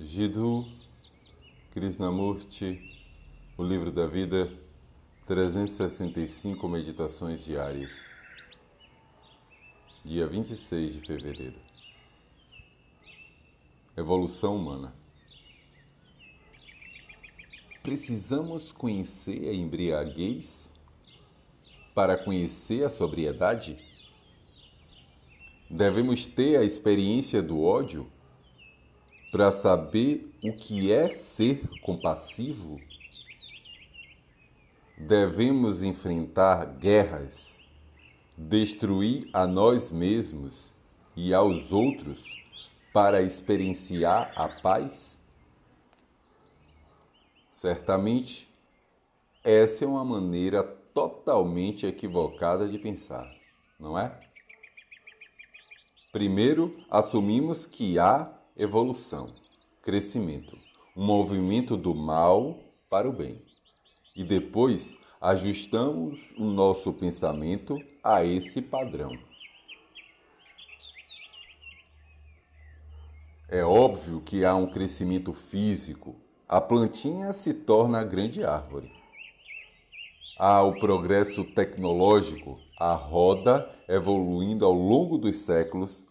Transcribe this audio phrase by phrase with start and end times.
[0.00, 0.64] Jiddu
[1.72, 2.80] Krishnamurti,
[3.56, 4.48] O Livro da Vida,
[5.26, 8.08] 365 Meditações Diárias,
[10.04, 11.58] dia 26 de fevereiro.
[13.96, 14.92] Evolução Humana.
[17.82, 20.72] Precisamos conhecer a embriaguez
[21.92, 23.76] para conhecer a sobriedade?
[25.68, 28.08] Devemos ter a experiência do ódio
[29.30, 32.80] para saber o que é ser compassivo?
[34.96, 37.62] Devemos enfrentar guerras,
[38.36, 40.74] destruir a nós mesmos
[41.14, 42.20] e aos outros
[42.92, 45.18] para experienciar a paz?
[47.50, 48.48] Certamente,
[49.44, 53.30] essa é uma maneira totalmente equivocada de pensar,
[53.78, 54.18] não é?
[56.10, 59.28] Primeiro, assumimos que há evolução,
[59.80, 60.58] crescimento,
[60.96, 62.58] um movimento do mal
[62.90, 63.40] para o bem.
[64.16, 69.16] E depois ajustamos o nosso pensamento a esse padrão.
[73.48, 76.16] É óbvio que há um crescimento físico,
[76.48, 78.90] a plantinha se torna a grande árvore.
[80.36, 86.04] Há o progresso tecnológico, a roda evoluindo ao longo dos séculos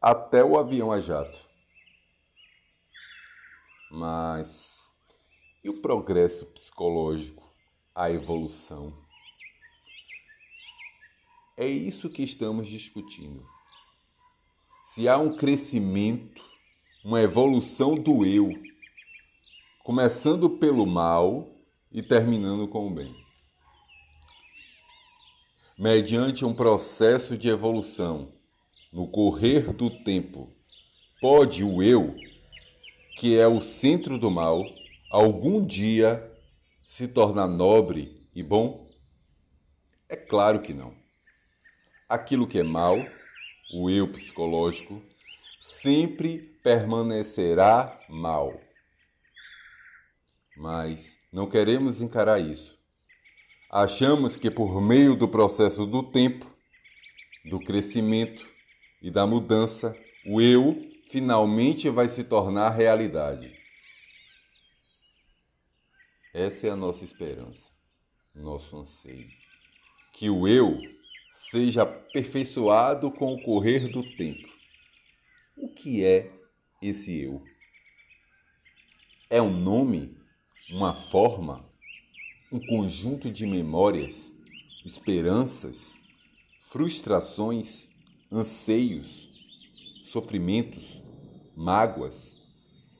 [0.00, 1.49] até o avião a jato.
[3.90, 4.88] Mas
[5.64, 7.42] e o progresso psicológico,
[7.92, 8.96] a evolução?
[11.56, 13.44] É isso que estamos discutindo.
[14.86, 16.40] Se há um crescimento,
[17.04, 18.52] uma evolução do eu,
[19.82, 21.52] começando pelo mal
[21.90, 23.14] e terminando com o bem.
[25.76, 28.32] Mediante um processo de evolução,
[28.92, 30.48] no correr do tempo,
[31.20, 32.29] pode o eu
[33.20, 34.64] que é o centro do mal,
[35.10, 36.26] algum dia
[36.82, 38.88] se tornar nobre e bom?
[40.08, 40.94] É claro que não.
[42.08, 42.96] Aquilo que é mal,
[43.74, 45.02] o eu psicológico,
[45.60, 48.58] sempre permanecerá mal.
[50.56, 52.78] Mas não queremos encarar isso.
[53.70, 56.50] Achamos que por meio do processo do tempo,
[57.44, 58.48] do crescimento
[59.02, 59.94] e da mudança,
[60.26, 63.58] o eu finalmente vai se tornar realidade.
[66.32, 67.72] Essa é a nossa esperança,
[68.32, 69.28] nosso anseio.
[70.12, 70.78] Que o eu
[71.32, 74.48] seja aperfeiçoado com o correr do tempo.
[75.56, 76.30] O que é
[76.80, 77.42] esse eu?
[79.28, 80.16] É um nome,
[80.70, 81.68] uma forma,
[82.52, 84.32] um conjunto de memórias,
[84.84, 85.98] esperanças,
[86.60, 87.90] frustrações,
[88.30, 89.28] anseios,
[90.04, 90.99] sofrimentos,
[91.60, 92.34] mágoas,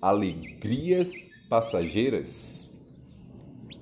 [0.00, 1.10] alegrias
[1.48, 2.70] passageiras?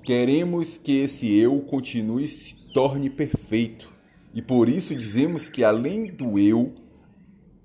[0.01, 3.93] Queremos que esse eu continue e se torne perfeito.
[4.33, 6.73] E por isso dizemos que além do eu,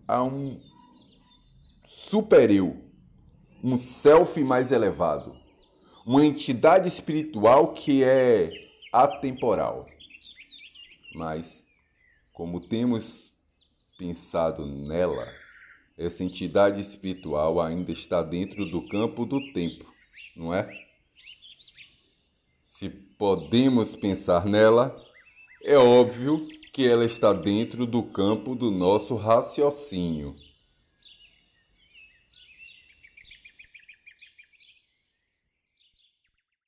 [0.06, 0.60] há um
[1.86, 2.76] super eu,
[3.62, 5.36] um self mais elevado,
[6.04, 8.50] uma entidade espiritual que é
[8.92, 9.86] atemporal.
[11.14, 11.64] Mas,
[12.32, 13.32] como temos
[13.96, 15.45] pensado nela,
[15.96, 19.84] essa entidade espiritual ainda está dentro do campo do tempo,
[20.36, 20.68] não é?
[22.66, 24.94] Se podemos pensar nela,
[25.62, 30.36] é óbvio que ela está dentro do campo do nosso raciocínio.